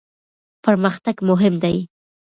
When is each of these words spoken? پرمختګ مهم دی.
پرمختګ 0.63 1.15
مهم 1.29 1.53
دی. 1.63 1.77